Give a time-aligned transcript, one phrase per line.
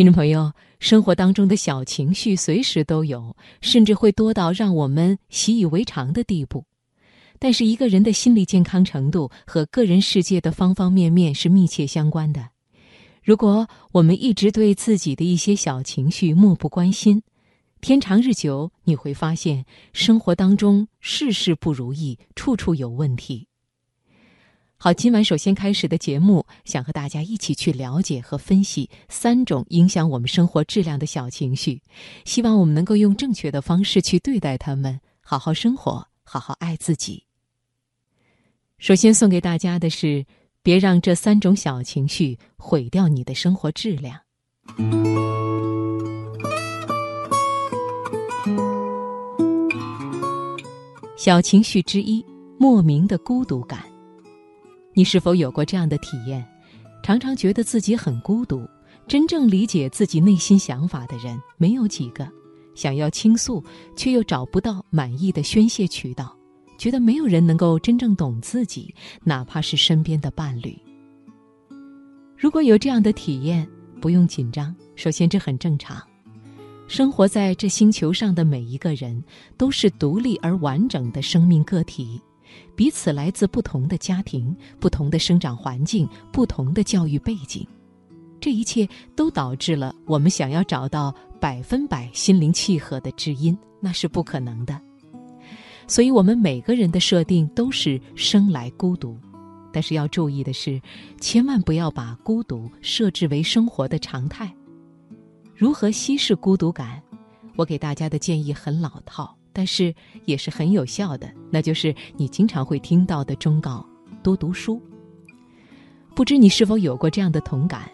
[0.00, 6.64] 听众朋友，生活当中的小情绪随时都有，甚至会多到让我们习以为常的地步。
[7.38, 12.48] 但是，一个人的心理健康程度和个人世界的方方面面是密切相关的。
[13.22, 17.22] 如果我们一直对自己的一些小情绪漠不关心，
[17.82, 23.48] 天长日久，你会发现生活当中事事不如意，处处有问题。
[24.82, 31.82] 好，今晚首先开始的节目，想和大家一起去了解和分析三种影响我们生活质量的小情绪，
[32.24, 37.22] 希望我们能够用正确的方式去对待他们，好好生活，好好爱自己。
[38.78, 40.24] 首先送给大家的是，
[40.62, 44.18] 别让这三种小情绪毁掉你的生活质量。
[51.18, 52.24] 小情绪之一，
[52.58, 53.89] 莫名的孤独感。
[54.92, 56.44] 你是否有过这样的体验？
[57.02, 58.68] 常常觉得自己很孤独，
[59.06, 62.28] 真正理解自己内心想法的人没有几个，
[62.74, 63.64] 想要倾诉
[63.96, 66.36] 却又找不到满意的宣泄渠道，
[66.76, 70.76] 觉得没有人能够真正懂自己，哪怕是身边的伴侣。
[72.36, 73.66] 如果有这样的体验，
[74.00, 76.02] 不用紧张，首先这很正常。
[76.86, 79.22] 生活在这星球上的每一个人
[79.56, 82.20] 都是独立而完整的生命个体。
[82.74, 87.66] 彼此来自不同的家庭、不同的生长环境、不同的教育背景，
[88.40, 94.80] 这一切都导致了我们想要找到百分百心灵契合的知音，那是不可能的。
[95.86, 99.18] 所以，我们每个人的设定都是生来孤独，
[99.72, 100.80] 但是要注意的是，
[101.20, 104.54] 千万不要把孤独设置为生活的常态。
[105.56, 107.02] 如何稀释孤独感？
[107.56, 109.36] 我给大家的建议很老套。
[109.52, 113.84] 但是也是很有效的，那就是你经常会听到的忠告：
[114.22, 114.80] 多读书。
[116.14, 117.90] 不知你是否有过这样的同感？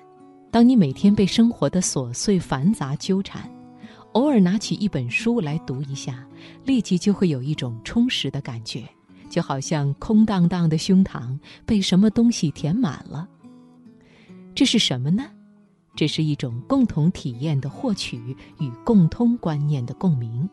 [0.50, 3.50] 当你每天被生活的琐碎繁杂纠缠，
[4.12, 6.26] 偶尔拿起一本书来读一下，
[6.64, 8.82] 立即就会有一种充实的感觉，
[9.28, 13.28] 就好像空荡荡的胸膛被什么东西填满了。
[14.54, 15.26] 这是什么呢？
[15.94, 18.19] 这是一种共同体验的获取
[18.58, 20.48] 与共通观念的共鸣。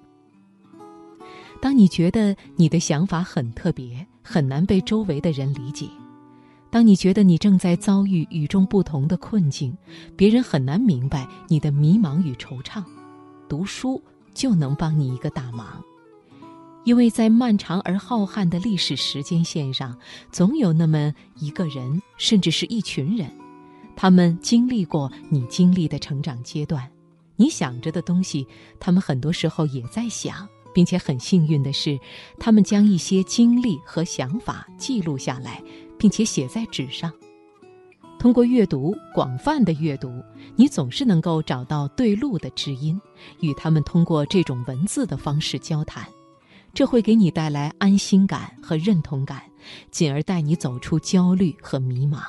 [1.64, 5.88] 当你觉得你的想法很特别，很难被周围的人理解；
[6.70, 9.74] 当你觉得你正在遭遇与众不同的困境，
[10.18, 12.84] 别人很难明白你的迷茫与惆怅，
[13.48, 14.04] 读书
[14.34, 15.82] 就能帮你一个大忙。
[16.84, 19.98] 因为在漫长而浩瀚的历史时间线上，
[20.34, 23.32] 总有那么一个人，甚至是一群人，
[23.96, 26.92] 他们经历过你经历的成长阶段，
[27.38, 28.46] 你想着的东西，
[28.82, 30.46] 他们很多时候也在想。
[30.74, 32.00] 并且很幸运的是，
[32.40, 35.62] 他们将一些经历和想法记录下来，
[35.98, 37.12] 并且写在纸上。
[38.20, 40.10] 通过阅读，广泛的阅读，
[40.56, 43.00] 你总是能够找到对路的知音，
[43.42, 46.08] 与他们通过这种文字的方式交谈，
[46.74, 49.44] 这会给你带来安心感和认同感，
[49.92, 52.22] 进而带你走出焦虑和迷茫。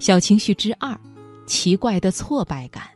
[0.00, 0.98] 小情绪之二，
[1.46, 2.95] 奇怪的挫败感。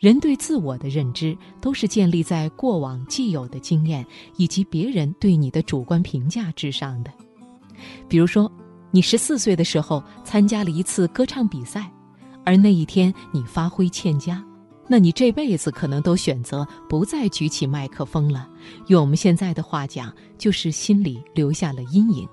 [0.00, 4.04] 人对自我的认知都是建立在过往既有的经验
[4.38, 7.12] 以及别人对你的主观评价之上的。
[8.08, 8.50] 比如说，
[8.90, 11.92] 你十四岁的时候参加了一次歌唱比赛，
[12.46, 14.42] 而那一天你发挥欠佳，
[14.88, 18.48] 那你这辈子可能都选择不再举起麦克风了。
[18.86, 22.26] 用我们现在的话讲，就是心里留下了阴影。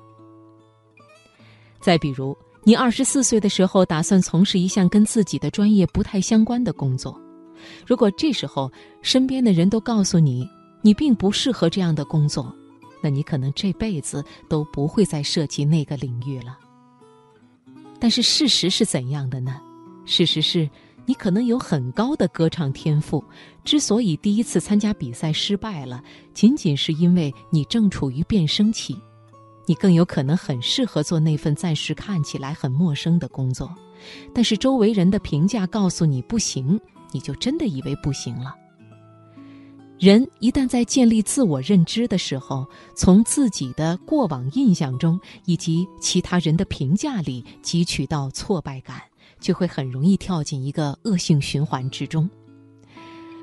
[1.82, 7.22] 再比如，你二十四岁的时候打算从事一项跟自己的专业不太相关的工作。
[7.86, 10.48] 如果这时候身边的人都告诉你
[10.82, 12.54] 你并不适合这样的工作，
[13.02, 16.58] 那你可能这辈子都不会再涉及那个领域了。
[18.00, 19.60] 但是事实是怎样的呢？
[20.06, 20.70] 事实是
[21.06, 23.24] 你可能有很高的歌唱天赋，
[23.64, 26.04] 之所以第一次参加比赛失败了，
[26.34, 28.98] 仅仅是因为你正处于变声期。
[29.66, 33.70] 你更有可能很适合做那份暂时看起来很陌生的工作，
[34.34, 36.80] 但是周围人的评价告诉你不行。
[37.12, 38.56] 你就真的以为不行了？
[40.00, 49.02] 人一旦在建立自我认知的时候，从自己的过往印象中以及其他人的评价里汲取到挫败感，
[49.40, 52.30] 就会很容易跳进一个恶性循环之中。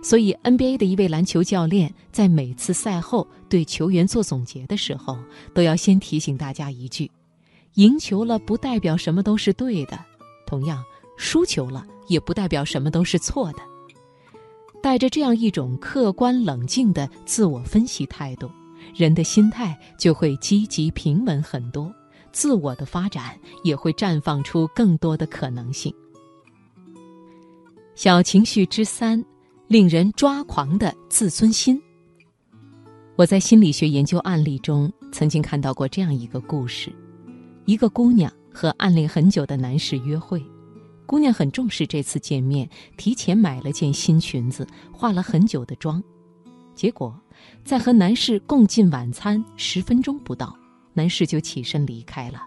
[0.01, 5.19] 所以，NBA 的一位篮球教练在每次赛后对球员做总结的时候，
[5.53, 7.11] 都要先提醒大家一句：
[7.75, 9.99] 赢球了不代表什么都是对的，
[10.47, 10.85] 同样。
[11.17, 13.59] 输球了，也不代表什么都是错的。
[14.83, 18.51] 带着这样一种客观冷静的自我分析态度，
[18.95, 21.91] 人的心态就会积极平稳很多，
[22.33, 25.95] 自我的发展也会绽放出更多的可能性。
[27.95, 29.25] 小情绪之三，
[29.69, 31.81] 令人抓狂的自尊心。
[33.17, 36.93] 我在心理学研究案例中曾经看到过这样一个故事：
[37.65, 40.45] 一个姑娘和暗恋很久的男士约会，
[41.07, 46.03] 姑娘很重视这次见面，提前买了件新裙子，化了很久的妆。
[46.75, 47.15] 结果，
[47.65, 50.57] 在和男士共进晚餐十分钟不到，
[50.93, 52.43] 男士就起身离开了。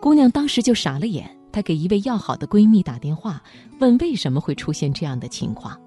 [0.00, 1.30] 姑娘当时就傻了眼。
[1.50, 3.42] 她给一位要好的闺蜜打电话，
[3.80, 5.80] 问为什么会出现这样的情况。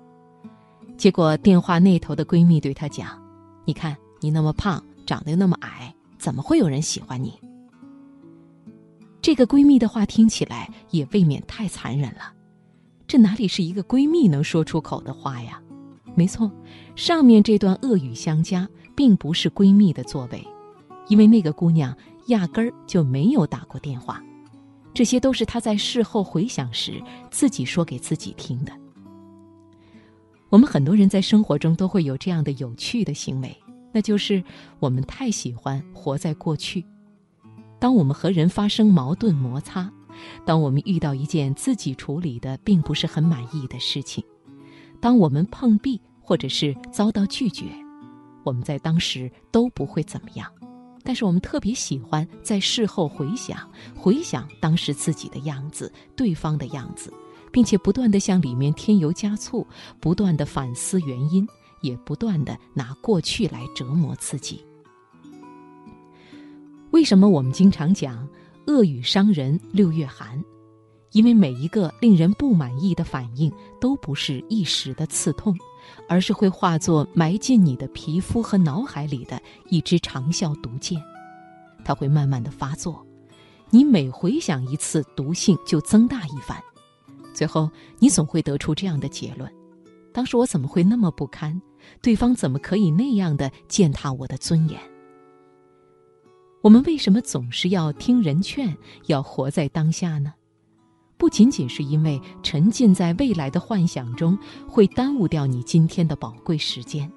[0.98, 3.22] 结果电话那头的闺蜜对她讲
[3.66, 7.40] ：“你看你那么胖，长得又那么矮，怎么会有人喜欢你？”
[9.30, 12.34] 这个闺蜜的话听起来也未免太残忍了。
[13.06, 15.62] 这哪里是一个闺蜜能说出口的话呀？
[16.16, 16.52] 没错，
[16.96, 20.44] 上面这段恶语相加，并不是闺蜜的作为，
[21.10, 21.96] 因为那个姑娘
[22.26, 24.20] 压根儿就没有打过电话。
[24.96, 27.00] 这些都是他在事后回想时
[27.30, 28.74] 自己说给自己听的。
[30.50, 33.56] 我们很多人在生活中都会有这样的有趣的行为，
[33.92, 34.44] 那就是
[34.80, 36.84] 我们太喜欢活在过去。
[37.80, 39.90] 当我们和人发生矛盾摩擦，
[40.46, 44.24] 当我们遇到一件自己处理的并不是很满意的事情，
[45.00, 47.66] 当我们碰壁或者是遭到拒绝，
[48.44, 50.52] 我们在当时都不会怎么样。
[51.02, 53.58] 但是我们特别喜欢在事后回想，
[53.96, 57.12] 回想当时自己的样子、对方的样子，
[57.52, 59.66] 并且不断的向里面添油加醋，
[60.02, 61.48] 不断的反思原因，
[61.82, 64.64] 也不断的拿过去来折磨自己。
[66.92, 68.28] 为什么我们经常讲
[68.68, 70.44] “恶语伤人六月寒”？
[71.12, 73.52] 因为每一个令人不满意的反应
[73.82, 75.56] 都不是一时的刺痛。
[76.08, 81.02] 而是会化作埋进你的皮肤和脑海里的一支长效毒箭，
[81.84, 83.04] 它会慢慢的发作，
[83.72, 86.58] 你每回想一次，毒性就增大一番，
[87.34, 89.52] 最后你总会得出这样的结论：
[90.14, 91.60] 当时我怎么会那么不堪？
[92.02, 94.80] 对方怎么可以那样的践踏我的尊严？
[96.62, 98.76] 我们为什么总是要听人劝，
[99.06, 100.34] 要活在当下呢？
[101.18, 107.10] 不仅仅是因为沉浸在未来的幻想中会耽误掉你今天的宝贵时间，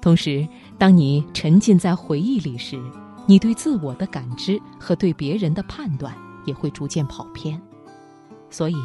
[0.00, 0.46] 同时，
[0.78, 2.80] 当你沉浸在回忆里时，
[3.26, 6.14] 你对自我的感知和对别人的判断
[6.44, 7.60] 也会逐渐跑偏。
[8.50, 8.76] 所以，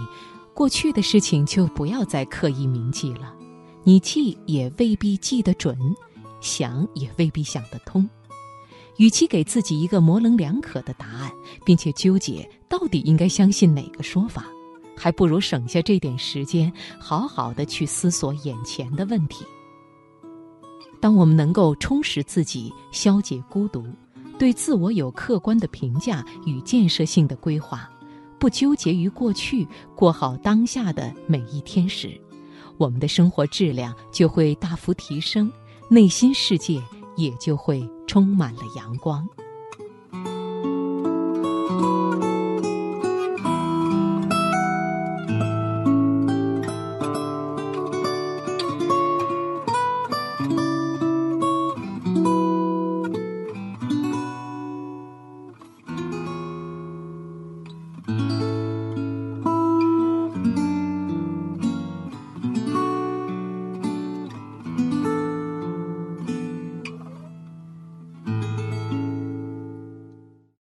[0.55, 3.33] 过去的事情就不要再刻意铭记了，
[3.83, 5.77] 你记也未必记得准，
[6.41, 8.07] 想也未必想得通。
[8.99, 11.31] 与其给自己一个模棱两可的答案，
[11.65, 14.45] 并且纠结到底应该相信哪个说法，
[14.93, 19.45] 还不如省下这点时间，好好的去思索眼前的问题。
[20.99, 23.85] 当我们能够充实自己，消解孤独，
[24.37, 27.89] 对自我有客观的评价与建设性的规划，
[28.37, 32.19] 不纠结于过去，过好当下的每一天时，
[32.77, 35.49] 我们的生活质量就会大幅提升，
[35.89, 36.81] 内心世界。
[37.15, 39.29] 也就会充满了阳光。